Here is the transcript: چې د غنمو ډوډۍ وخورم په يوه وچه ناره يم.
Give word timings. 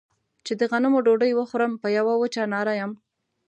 چې 0.45 0.53
د 0.59 0.61
غنمو 0.71 0.99
ډوډۍ 1.05 1.31
وخورم 1.35 1.71
په 1.81 1.87
يوه 1.97 2.13
وچه 2.21 2.43
ناره 2.53 2.73
يم. 2.79 2.91